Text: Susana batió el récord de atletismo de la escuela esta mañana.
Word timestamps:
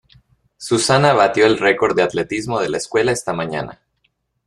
Susana 0.57 1.13
batió 1.13 1.45
el 1.45 1.59
récord 1.59 1.95
de 1.95 2.01
atletismo 2.01 2.59
de 2.59 2.69
la 2.69 2.77
escuela 2.77 3.11
esta 3.11 3.33
mañana. 3.33 3.79